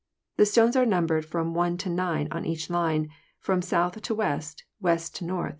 The 0.37 0.47
stones 0.47 0.75
are 0.75 0.83
numbered 0.83 1.25
from 1.27 1.53
1 1.53 1.77
to 1.77 1.89
9 1.91 2.27
on 2.31 2.43
each 2.43 2.71
line, 2.71 3.09
from 3.37 3.61
south 3.61 4.01
to 4.01 4.15
west, 4.15 4.63
west 4.79 5.13
to 5.17 5.25
north, 5.25 5.49
ete. 5.49 5.49